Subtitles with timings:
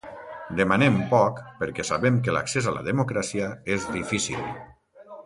[0.59, 4.49] Demanem poc perquè sabem que l’accés a la democràcia és difícil.